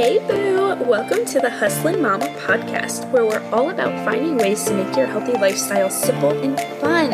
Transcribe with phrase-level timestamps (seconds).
[0.00, 0.82] Hey boo!
[0.86, 5.04] Welcome to the Hustlin' Momma podcast, where we're all about finding ways to make your
[5.04, 7.10] healthy lifestyle simple and fun.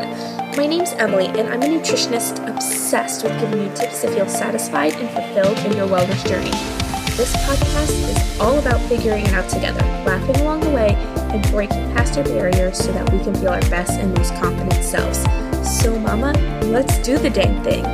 [0.56, 4.94] My name's Emily, and I'm a nutritionist obsessed with giving you tips to feel satisfied
[4.94, 6.52] and fulfilled in your wellness journey.
[7.16, 10.94] This podcast is all about figuring it out together, laughing along the way,
[11.34, 14.84] and breaking past our barriers so that we can feel our best and most confident
[14.84, 15.24] selves.
[15.68, 16.34] So, Mama,
[16.66, 17.84] let's do the dang thing.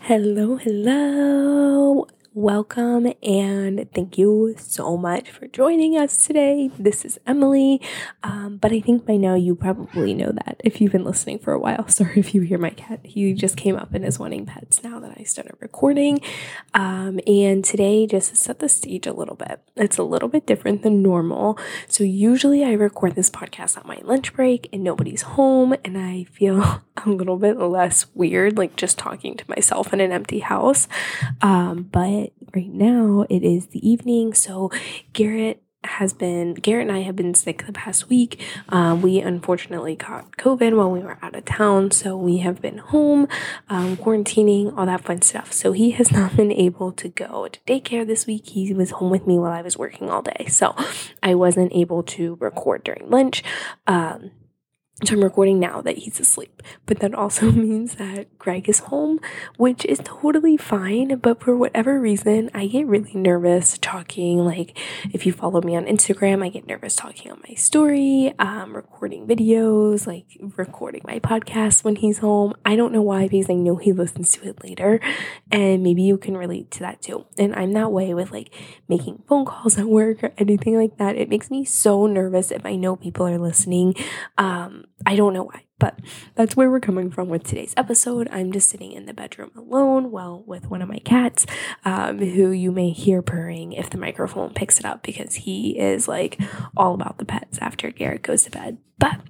[0.00, 2.08] Hello, hello.
[2.36, 6.70] Welcome and thank you so much for joining us today.
[6.78, 7.80] This is Emily,
[8.22, 11.54] um, but I think by now you probably know that if you've been listening for
[11.54, 11.88] a while.
[11.88, 15.00] Sorry if you hear my cat, he just came up and is wanting pets now
[15.00, 16.20] that I started recording.
[16.74, 20.46] Um, and today, just to set the stage a little bit, it's a little bit
[20.46, 21.58] different than normal.
[21.88, 26.24] So, usually I record this podcast on my lunch break and nobody's home, and I
[26.24, 30.88] feel a little bit less weird, like just talking to myself in an empty house.
[31.42, 34.34] Um, but right now it is the evening.
[34.34, 34.70] So
[35.12, 38.42] Garrett has been Garrett and I have been sick the past week.
[38.68, 42.78] Um, we unfortunately caught COVID while we were out of town, so we have been
[42.78, 43.28] home,
[43.68, 45.52] um, quarantining, all that fun stuff.
[45.52, 48.48] So he has not been able to go to daycare this week.
[48.48, 50.74] He was home with me while I was working all day, so
[51.22, 53.42] I wasn't able to record during lunch.
[53.86, 54.32] Um,
[55.04, 56.62] so I'm recording now that he's asleep.
[56.86, 59.20] But that also means that Greg is home,
[59.58, 61.18] which is totally fine.
[61.18, 64.38] But for whatever reason, I get really nervous talking.
[64.38, 64.78] Like,
[65.12, 69.26] if you follow me on Instagram, I get nervous talking on my story, um, recording
[69.26, 70.24] videos, like
[70.56, 72.54] recording my podcast when he's home.
[72.64, 74.98] I don't know why, because I know he listens to it later.
[75.50, 77.26] And maybe you can relate to that too.
[77.36, 78.48] And I'm that way with like
[78.88, 81.16] making phone calls at work or anything like that.
[81.16, 83.94] It makes me so nervous if I know people are listening.
[84.38, 85.98] Um, I don't know why, but
[86.34, 88.28] that's where we're coming from with today's episode.
[88.32, 91.46] I'm just sitting in the bedroom alone, well, with one of my cats,
[91.84, 96.08] um, who you may hear purring if the microphone picks it up because he is
[96.08, 96.40] like
[96.76, 98.78] all about the pets after Garrett goes to bed.
[98.98, 99.20] But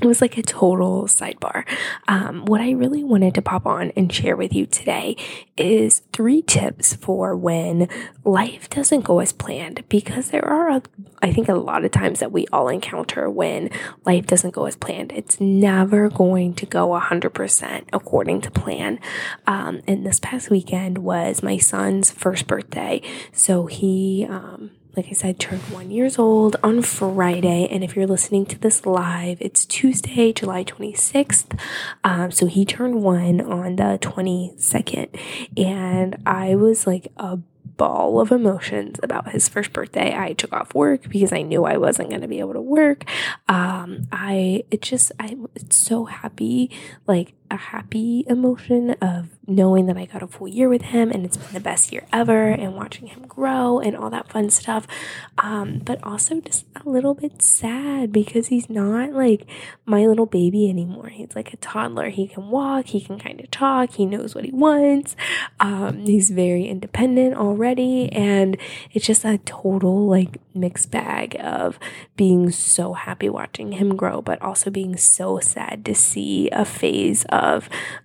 [0.00, 1.64] it was like a total sidebar.
[2.08, 5.16] Um, what I really wanted to pop on and share with you today
[5.56, 7.88] is three tips for when
[8.24, 9.84] life doesn't go as planned.
[9.88, 10.82] Because there are,
[11.22, 13.70] I think, a lot of times that we all encounter when
[14.06, 15.12] life doesn't go as planned.
[15.12, 18.98] It's never going to go 100% according to plan.
[19.46, 23.02] Um, and this past weekend was my son's first birthday.
[23.32, 27.68] So he, um, like I said, turned one years old on Friday.
[27.70, 31.58] And if you're listening to this live, it's Tuesday, July 26th.
[32.02, 35.18] Um, so he turned one on the 22nd.
[35.56, 37.38] And I was like a
[37.76, 40.14] ball of emotions about his first birthday.
[40.14, 43.04] I took off work because I knew I wasn't going to be able to work.
[43.48, 46.70] Um, I, it just, I'm so happy,
[47.06, 51.24] like a happy emotion of knowing that I got a full year with him and
[51.24, 54.86] it's been the best year ever and watching him grow and all that fun stuff.
[55.38, 59.46] Um, but also just a little bit sad because he's not like
[59.86, 61.08] my little baby anymore.
[61.08, 62.10] He's like a toddler.
[62.10, 65.16] He can walk, he can kind of talk, he knows what he wants.
[65.58, 68.12] Um, he's very independent already.
[68.12, 68.56] And
[68.92, 71.78] it's just a total like mixed bag of
[72.16, 77.24] being so happy watching him grow, but also being so sad to see a phase
[77.30, 77.39] of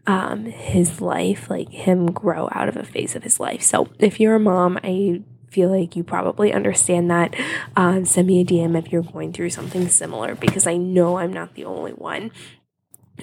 [0.07, 3.61] um, his life, like him grow out of a phase of his life.
[3.61, 7.33] So if you're a mom, I feel like you probably understand that.
[7.77, 11.31] Uh, send me a DM if you're going through something similar because I know I'm
[11.31, 12.31] not the only one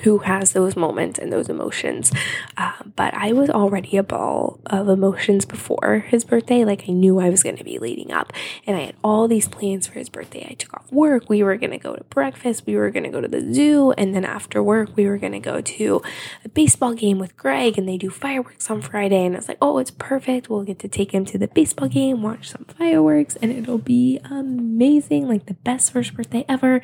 [0.00, 2.12] who has those moments and those emotions.
[2.56, 6.64] Uh, but I was already a ball of emotions before his birthday.
[6.64, 8.32] Like I knew I was going to be leading up,
[8.66, 10.46] and I had all these plans for his birthday.
[10.50, 11.28] I took off work.
[11.28, 12.64] We were going to go to breakfast.
[12.66, 15.32] We were going to go to the zoo, and then after work, we were going
[15.32, 16.02] to go to
[16.44, 19.24] a baseball game with Greg, and they do fireworks on Friday.
[19.24, 20.48] And I was like, oh, it's perfect.
[20.48, 24.20] We'll get to take him to the baseball game, watch some fireworks, and it'll be
[24.24, 25.28] amazing.
[25.28, 26.80] Like the best first birthday ever.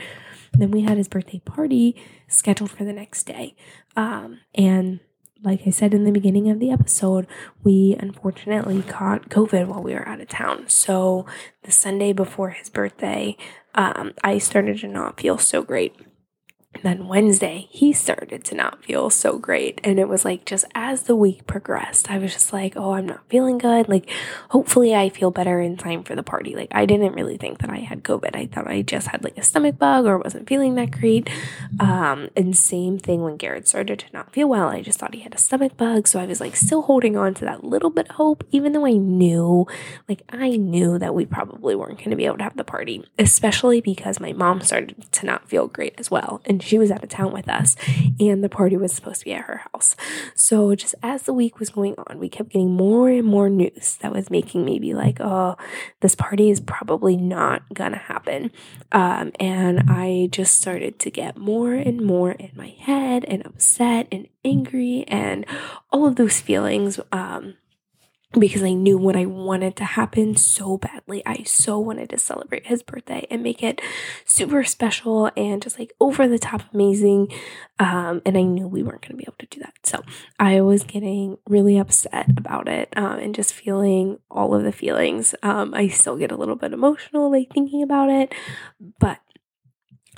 [0.58, 1.94] And then we had his birthday party
[2.26, 3.54] scheduled for the next day.
[3.94, 4.98] Um, and
[5.41, 7.28] like I said in the beginning of the episode,
[7.62, 10.69] we unfortunately caught COVID while we were out of town.
[10.69, 11.26] So
[11.62, 13.37] the Sunday before his birthday,
[13.76, 15.94] um, I started to not feel so great.
[16.75, 19.81] And then Wednesday, he started to not feel so great.
[19.82, 23.06] And it was like, just as the week progressed, I was just like, oh, I'm
[23.06, 23.88] not feeling good.
[23.88, 24.09] Like,
[24.50, 26.55] hopefully, I feel better in time for the party.
[26.55, 28.37] Like, I didn't really think that I had COVID.
[28.37, 31.31] I thought I just had like a stomach bug or wasn't feeling that great.
[31.81, 34.69] Um, and same thing when Garrett started to not feel well.
[34.69, 36.06] I just thought he had a stomach bug.
[36.06, 38.87] So I was like, still holding on to that little bit of hope, even though
[38.87, 39.67] I knew,
[40.06, 43.05] like, I knew that we probably weren't going to be able to have the party,
[43.19, 46.43] especially because my mom started to not feel great as well.
[46.44, 47.76] And and she was out of town with us,
[48.19, 49.94] and the party was supposed to be at her house.
[50.34, 53.96] So, just as the week was going on, we kept getting more and more news
[54.00, 55.56] that was making me be like, oh,
[56.00, 58.50] this party is probably not gonna happen.
[58.90, 64.08] Um, and I just started to get more and more in my head and upset
[64.11, 65.46] and angry and
[65.93, 66.99] all of those feelings.
[67.12, 67.54] Um,
[68.32, 71.22] because I knew what I wanted to happen so badly.
[71.25, 73.80] I so wanted to celebrate his birthday and make it
[74.26, 77.32] super special and just like over the top amazing.
[77.78, 79.75] Um, and I knew we weren't going to be able to do that.
[79.82, 80.02] So
[80.38, 85.34] I was getting really upset about it um, and just feeling all of the feelings.
[85.42, 88.34] Um, I still get a little bit emotional, like thinking about it,
[88.98, 89.20] but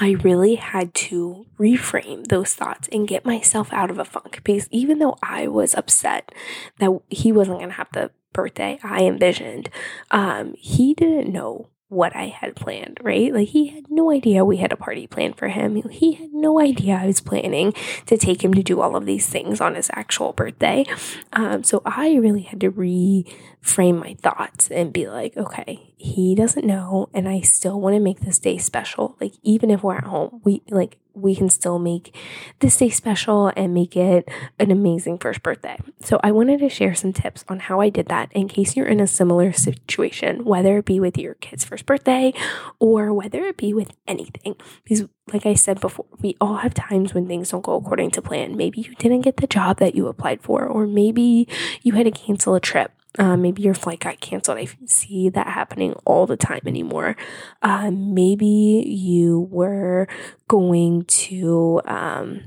[0.01, 4.67] I really had to reframe those thoughts and get myself out of a funk because
[4.71, 6.33] even though I was upset
[6.79, 9.69] that he wasn't going to have the birthday I envisioned,
[10.11, 13.35] um, he didn't know what I had planned, right?
[13.35, 15.75] Like he had no idea we had a party planned for him.
[15.91, 17.75] He had no idea I was planning
[18.07, 20.87] to take him to do all of these things on his actual birthday.
[21.33, 26.65] Um, so I really had to reframe my thoughts and be like, okay, he doesn't
[26.65, 29.17] know, and I still want to make this day special.
[29.21, 32.15] Like even if we're at home, we like we can still make
[32.61, 34.29] this day special and make it
[34.59, 35.79] an amazing first birthday.
[36.01, 38.87] So, I wanted to share some tips on how I did that in case you're
[38.87, 42.33] in a similar situation, whether it be with your kid's first birthday
[42.79, 44.57] or whether it be with anything.
[44.85, 48.23] Because, like I said before, we all have times when things don't go according to
[48.23, 48.57] plan.
[48.57, 51.49] Maybe you didn't get the job that you applied for, or maybe
[51.83, 54.59] you had to cancel a trip uh, maybe your flight got canceled.
[54.59, 57.17] I see that happening all the time anymore.
[57.63, 58.47] Uh, maybe
[58.87, 60.07] you were
[60.49, 62.43] going to um,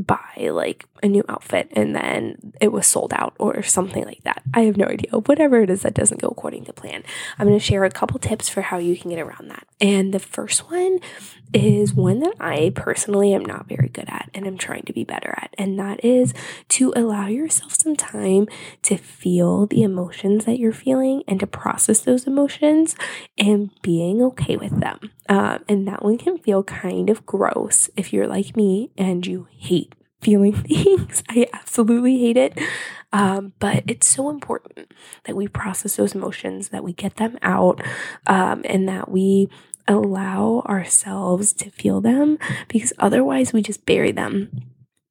[0.00, 4.42] buy like a new outfit and then it was sold out or something like that.
[4.54, 5.10] I have no idea.
[5.12, 7.02] Whatever it is that doesn't go according to plan.
[7.38, 9.66] I'm going to share a couple tips for how you can get around that.
[9.80, 11.00] And the first one
[11.52, 15.04] is one that I personally am not very good at and I'm trying to be
[15.04, 15.54] better at.
[15.58, 16.32] And that is
[16.70, 18.46] to allow yourself some time
[18.82, 22.94] to feel the emotions that you're feeling and to process those emotions
[23.36, 25.10] and being okay with them.
[25.28, 29.48] Um, and that one can feel kind of gross if you're like me and you
[29.50, 29.81] hate
[30.22, 31.22] feeling things.
[31.28, 32.58] I absolutely hate it.
[33.12, 34.92] Um, but it's so important
[35.24, 37.82] that we process those emotions, that we get them out,
[38.26, 39.48] um, and that we
[39.86, 42.38] allow ourselves to feel them
[42.68, 44.48] because otherwise we just bury them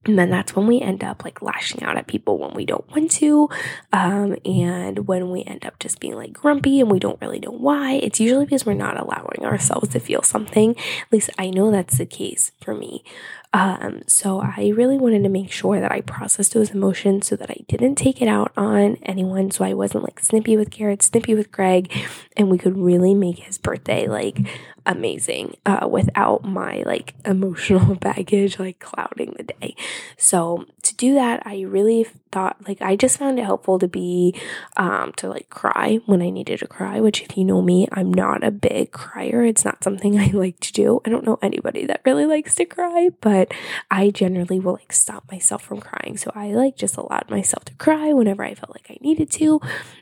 [0.05, 2.89] and then that's when we end up like lashing out at people when we don't
[2.89, 3.49] want to.
[3.93, 7.51] Um, and when we end up just being like grumpy and we don't really know
[7.51, 10.71] why, it's usually because we're not allowing ourselves to feel something.
[10.75, 13.03] At least I know that's the case for me.
[13.53, 17.49] Um, so I really wanted to make sure that I processed those emotions so that
[17.49, 19.51] I didn't take it out on anyone.
[19.51, 21.91] So I wasn't like snippy with Garrett, snippy with Greg,
[22.37, 24.39] and we could really make his birthday like
[24.85, 29.75] amazing uh, without my like emotional baggage like clouding the day.
[30.17, 34.35] So to do that, I really thought like I just found it helpful to be
[34.77, 36.99] um, to like cry when I needed to cry.
[36.99, 39.43] Which, if you know me, I'm not a big crier.
[39.43, 41.01] It's not something I like to do.
[41.05, 43.40] I don't know anybody that really likes to cry, but
[43.89, 46.17] I generally will like stop myself from crying.
[46.17, 49.59] So I like just allowed myself to cry whenever I felt like I needed to.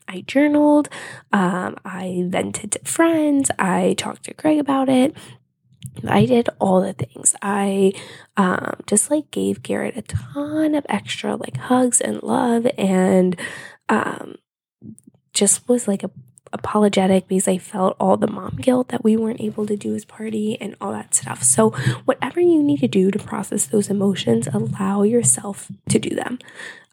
[0.07, 0.89] I journaled.
[1.31, 3.51] Um, I vented to friends.
[3.59, 5.15] I talked to Greg about it.
[6.07, 7.35] I did all the things.
[7.41, 7.93] I
[8.37, 13.35] um, just like gave Garrett a ton of extra like hugs and love and
[13.89, 14.35] um,
[15.33, 16.11] just was like a
[16.53, 20.05] apologetic because I felt all the mom guilt that we weren't able to do his
[20.05, 21.43] party and all that stuff.
[21.43, 21.71] So,
[22.05, 26.39] whatever you need to do to process those emotions, allow yourself to do them.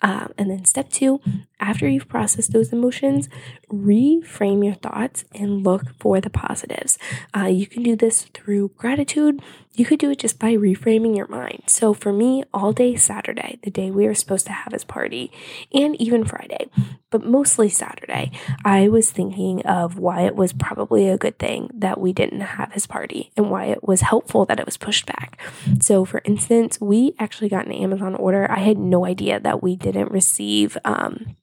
[0.03, 1.21] Um, and then, step two,
[1.59, 3.29] after you've processed those emotions,
[3.73, 6.99] reframe your thoughts and look for the positives.
[7.35, 9.41] Uh, you can do this through gratitude.
[9.73, 11.65] You could do it just by reframing your mind.
[11.67, 15.31] So, for me, all day Saturday, the day we were supposed to have his party,
[15.73, 16.71] and even Friday,
[17.11, 18.33] but mostly Saturday,
[18.65, 22.73] I was thinking of why it was probably a good thing that we didn't have
[22.73, 25.38] his party and why it was helpful that it was pushed back.
[25.81, 28.50] So, for instance, we actually got an Amazon order.
[28.50, 30.76] I had no idea that we didn't receive.
[30.85, 31.37] Um,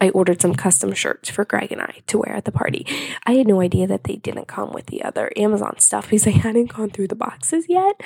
[0.00, 2.86] I ordered some custom shirts for Greg and I to wear at the party.
[3.26, 6.30] I had no idea that they didn't come with the other Amazon stuff because I
[6.30, 8.00] hadn't gone through the boxes yet.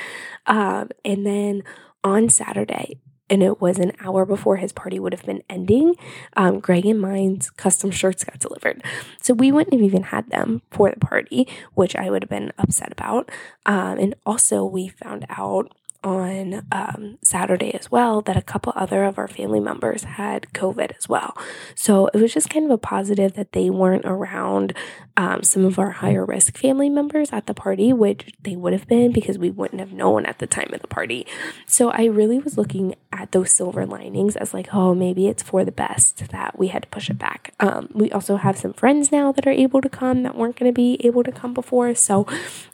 [0.46, 1.62] Um, and then
[2.02, 5.94] on Saturday, and it was an hour before his party would have been ending,
[6.36, 8.82] um, Greg and mine's custom shirts got delivered.
[9.20, 12.52] So we wouldn't have even had them for the party, which I would have been
[12.58, 13.30] upset about.
[13.66, 15.74] Um, and also, we found out
[16.04, 20.96] on um, Saturday as well that a couple other of our family members had COVID
[20.96, 21.36] as well.
[21.74, 24.74] So it was just kind of a positive that they weren't around
[25.18, 28.86] um, some of our higher risk family members at the party, which they would have
[28.86, 31.26] been because we wouldn't have known at the time of the party.
[31.66, 35.64] So I really was looking at those silver linings as like, oh, maybe it's for
[35.64, 37.52] the best that we had to push it back.
[37.58, 40.72] Um, we also have some friends now that are able to come that weren't going
[40.72, 41.96] to be able to come before.
[41.96, 42.24] So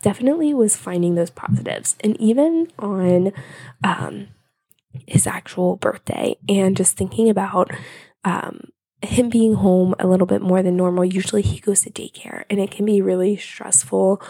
[0.03, 1.97] definitely was finding those positives.
[2.05, 3.33] And even on
[3.83, 4.29] um,
[5.07, 7.71] his actual birthday and just thinking about
[8.23, 8.69] um,
[9.09, 11.05] him being home a little bit more than normal.
[11.05, 14.23] Usually he goes to daycare and it can be really stressful.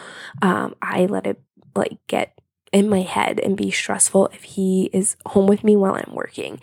[0.43, 1.40] Um, I let it
[1.75, 2.38] like get
[2.73, 6.61] in my head and be stressful if he is home with me while I'm working.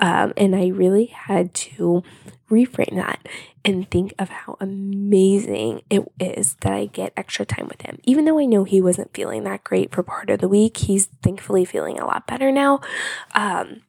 [0.00, 2.02] Um, and I really had to
[2.50, 3.28] reframe that
[3.64, 8.00] and think of how amazing it is that I get extra time with him.
[8.02, 11.06] Even though I know he wasn't feeling that great for part of the week, he's
[11.22, 12.80] thankfully feeling a lot better now.
[13.36, 13.82] Um,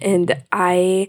[0.00, 1.08] and I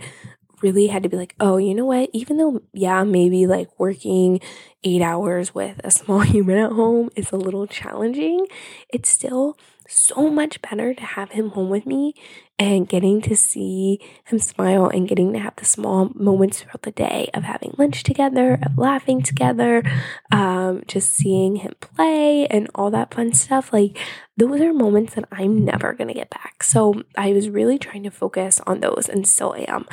[0.61, 2.09] really had to be like, oh, you know what?
[2.13, 4.39] Even though, yeah, maybe like working
[4.83, 8.45] eight hours with a small human at home is a little challenging,
[8.89, 9.57] it's still
[9.87, 12.15] so much better to have him home with me
[12.57, 16.91] and getting to see him smile and getting to have the small moments throughout the
[16.91, 19.83] day of having lunch together, of laughing together,
[20.31, 23.73] um, just seeing him play and all that fun stuff.
[23.73, 23.97] Like,
[24.37, 26.63] those are moments that I'm never going to get back.
[26.63, 29.85] So, I was really trying to focus on those and still am.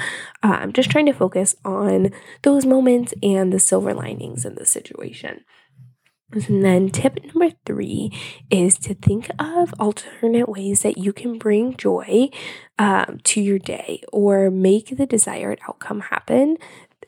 [0.42, 2.10] I'm um, just trying to focus on
[2.42, 5.44] those moments and the silver linings in the situation.
[6.32, 8.12] And then tip number three
[8.50, 12.30] is to think of alternate ways that you can bring joy
[12.78, 16.56] um, to your day or make the desired outcome happen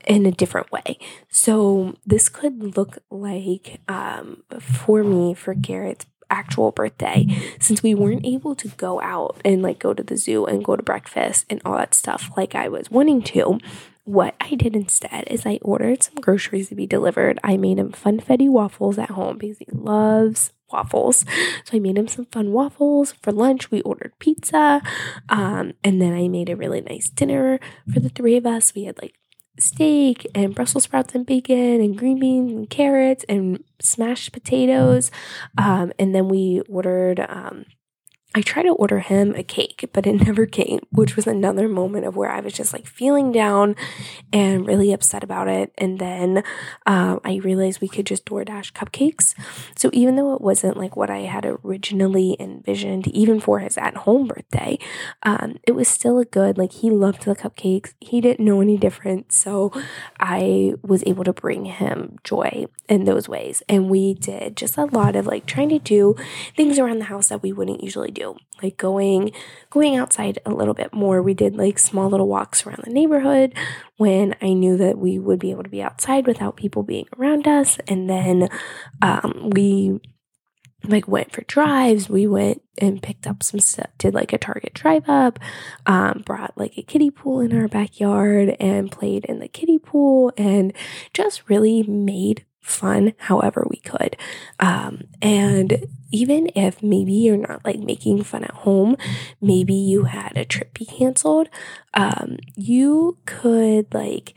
[0.06, 0.98] in a different way.
[1.28, 7.26] So this could look like um, for me, for Garrett's actual birthday,
[7.60, 10.76] since we weren't able to go out and like go to the zoo and go
[10.76, 13.58] to breakfast and all that stuff like I was wanting to
[14.04, 17.38] what I did instead is I ordered some groceries to be delivered.
[17.42, 21.24] I made him funfetti waffles at home because he loves waffles.
[21.64, 23.70] So I made him some fun waffles for lunch.
[23.70, 24.82] We ordered pizza.
[25.28, 27.58] Um, and then I made a really nice dinner
[27.92, 28.74] for the three of us.
[28.74, 29.14] We had like
[29.58, 35.10] steak and Brussels sprouts and bacon and green beans and carrots and smashed potatoes.
[35.56, 37.64] Um, and then we ordered um,
[38.36, 42.04] I tried to order him a cake, but it never came, which was another moment
[42.04, 43.76] of where I was just like feeling down
[44.32, 45.72] and really upset about it.
[45.78, 46.42] And then
[46.84, 49.34] um, I realized we could just DoorDash cupcakes.
[49.76, 53.98] So even though it wasn't like what I had originally envisioned, even for his at
[53.98, 54.78] home birthday,
[55.22, 57.94] um, it was still a good, like he loved the cupcakes.
[58.00, 59.32] He didn't know any different.
[59.32, 59.70] So
[60.18, 63.62] I was able to bring him joy in those ways.
[63.68, 66.16] And we did just a lot of like trying to do
[66.56, 69.32] things around the house that we wouldn't usually do like going
[69.70, 71.22] going outside a little bit more.
[71.22, 73.54] We did like small little walks around the neighborhood
[73.96, 77.46] when i knew that we would be able to be outside without people being around
[77.46, 77.78] us.
[77.86, 78.48] And then
[79.02, 80.00] um, we
[80.86, 82.10] like went for drives.
[82.10, 85.38] We went and picked up some stuff did like a target drive up
[85.86, 90.32] um, brought like a kiddie pool in our backyard and played in the kiddie pool
[90.36, 90.72] and
[91.12, 94.16] just really made fun however we could.
[94.58, 98.96] Um, and even if maybe you're not like making fun at home,
[99.40, 101.48] maybe you had a trip be canceled,
[101.92, 104.34] um, you could like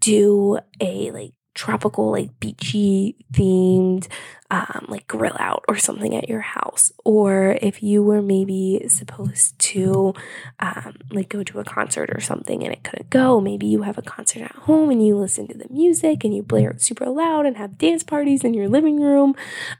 [0.00, 4.06] do a like tropical, like beachy themed,
[4.48, 6.92] um, like grill out or something at your house.
[7.04, 10.14] Or if you were maybe supposed to
[10.60, 13.98] um, like go to a concert or something and it couldn't go, maybe you have
[13.98, 17.06] a concert at home and you listen to the music and you blare it super
[17.06, 19.34] loud and have dance parties in your living room.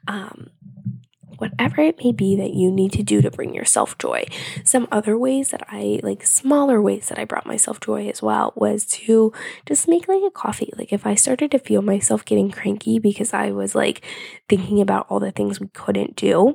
[0.09, 0.51] Um,
[1.39, 4.25] whatever it may be that you need to do to bring yourself joy.
[4.65, 8.53] Some other ways that I like smaller ways that I brought myself joy as well
[8.57, 9.33] was to
[9.67, 10.73] just make like a coffee.
[10.77, 14.05] Like if I started to feel myself getting cranky because I was like
[14.49, 16.55] thinking about all the things we couldn't do,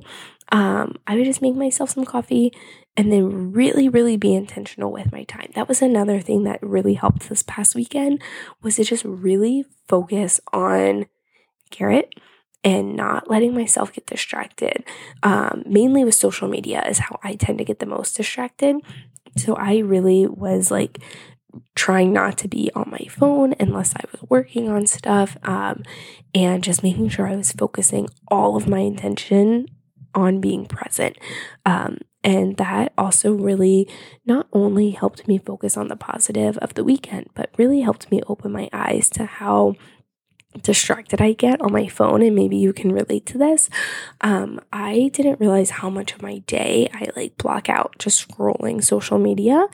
[0.52, 2.52] um, I would just make myself some coffee
[2.96, 6.94] and then really really be intentional with my time that was another thing that really
[6.94, 8.22] helped this past weekend
[8.62, 11.08] was to just really focus on
[11.72, 12.14] garrett
[12.64, 14.84] and not letting myself get distracted.
[15.22, 18.78] Um, mainly with social media is how I tend to get the most distracted.
[19.38, 21.00] So I really was like
[21.76, 25.84] trying not to be on my phone unless I was working on stuff um,
[26.34, 29.68] and just making sure I was focusing all of my intention
[30.16, 31.18] on being present.
[31.66, 33.88] Um, and that also really
[34.26, 38.22] not only helped me focus on the positive of the weekend, but really helped me
[38.28, 39.76] open my eyes to how
[40.62, 43.70] distracted I get on my phone, and maybe you can relate to this.
[44.22, 48.84] Um, I didn't realize how much of my day I like block out just scrolling
[48.84, 49.68] social media.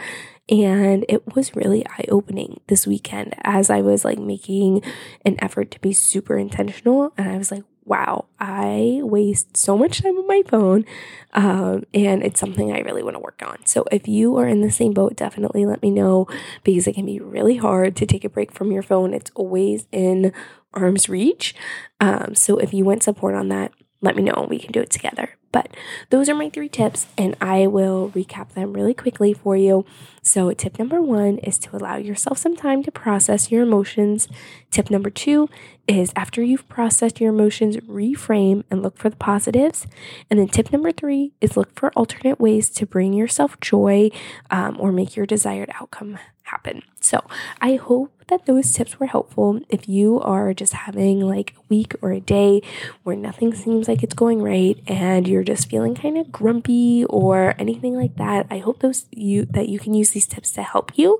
[0.50, 4.81] And it was really eye opening this weekend as I was like making
[5.24, 7.13] an effort to be super intentional.
[7.17, 10.86] And I was like, wow, I waste so much time on my phone.
[11.34, 13.65] Um, and it's something I really want to work on.
[13.65, 16.27] So if you are in the same boat, definitely let me know
[16.63, 19.13] because it can be really hard to take a break from your phone.
[19.15, 20.31] It's always in
[20.72, 21.55] arm's reach.
[22.00, 24.79] Um, so if you want support on that, let me know and we can do
[24.79, 25.36] it together.
[25.51, 25.75] But
[26.12, 29.84] those are my three tips, and I will recap them really quickly for you.
[30.22, 34.27] So, tip number one is to allow yourself some time to process your emotions.
[34.70, 35.50] Tip number two
[35.88, 39.88] is after you've processed your emotions, reframe and look for the positives.
[40.29, 44.12] And then, tip number three is look for alternate ways to bring yourself joy
[44.51, 46.20] um, or make your desired outcome
[46.51, 46.84] happen.
[47.01, 47.25] So,
[47.62, 49.60] I hope that those tips were helpful.
[49.70, 52.62] If you are just having like a week or a day
[53.03, 57.56] where nothing seems like it's going right and you're just feeling kind of grumpy or
[57.60, 60.98] anything like that, I hope those you that you can use these tips to help
[60.98, 61.20] you.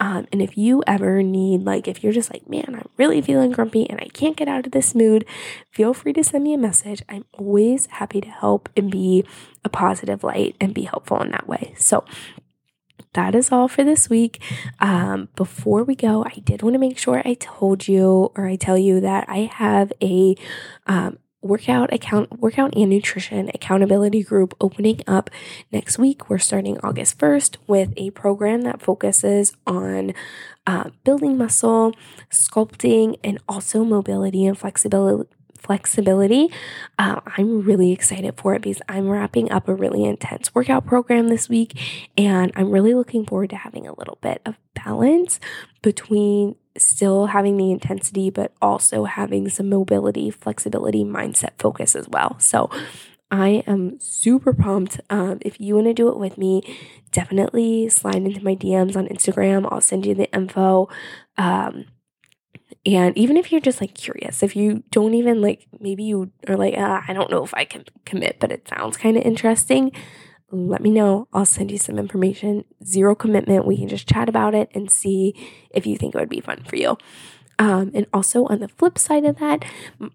[0.00, 3.50] Um, and if you ever need, like, if you're just like, man, I'm really feeling
[3.50, 5.24] grumpy and I can't get out of this mood,
[5.72, 7.02] feel free to send me a message.
[7.08, 9.24] I'm always happy to help and be
[9.64, 11.74] a positive light and be helpful in that way.
[11.76, 12.04] So,
[13.18, 14.40] that is all for this week.
[14.78, 18.54] Um, before we go, I did want to make sure I told you or I
[18.54, 20.36] tell you that I have a
[20.86, 25.30] um, workout account workout and nutrition accountability group opening up
[25.70, 30.12] next week we're starting august 1st with a program that focuses on
[30.66, 31.94] uh, building muscle
[32.28, 36.48] sculpting and also mobility and flexibility flexibility.
[36.98, 41.28] Uh, I'm really excited for it because I'm wrapping up a really intense workout program
[41.28, 41.78] this week,
[42.16, 45.40] and I'm really looking forward to having a little bit of balance
[45.82, 52.38] between still having the intensity, but also having some mobility, flexibility, mindset focus as well.
[52.38, 52.70] So
[53.30, 55.00] I am super pumped.
[55.10, 56.62] Um, if you want to do it with me,
[57.12, 59.68] definitely slide into my DMs on Instagram.
[59.70, 60.88] I'll send you the info.
[61.36, 61.86] Um,
[62.86, 66.56] and even if you're just like curious, if you don't even like, maybe you are
[66.56, 69.92] like, ah, I don't know if I can commit, but it sounds kind of interesting,
[70.50, 71.28] let me know.
[71.32, 72.64] I'll send you some information.
[72.82, 73.66] Zero commitment.
[73.66, 75.34] We can just chat about it and see
[75.70, 76.96] if you think it would be fun for you.
[77.58, 79.64] Um, and also on the flip side of that,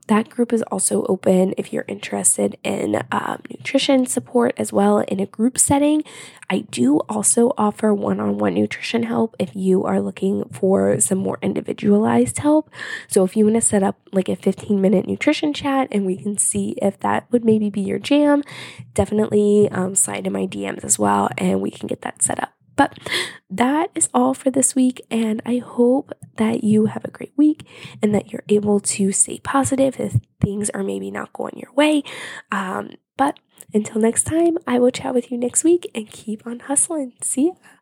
[0.07, 5.19] that group is also open if you're interested in um, nutrition support as well in
[5.19, 6.03] a group setting.
[6.49, 11.17] I do also offer one on one nutrition help if you are looking for some
[11.17, 12.69] more individualized help.
[13.07, 16.15] So if you want to set up like a 15 minute nutrition chat and we
[16.15, 18.43] can see if that would maybe be your jam,
[18.93, 22.53] definitely um, slide in my DMs as well and we can get that set up.
[22.75, 22.97] But
[23.49, 25.01] that is all for this week.
[25.09, 27.65] And I hope that you have a great week
[28.01, 32.03] and that you're able to stay positive if things are maybe not going your way.
[32.51, 33.39] Um, but
[33.73, 37.13] until next time, I will chat with you next week and keep on hustling.
[37.21, 37.72] See ya.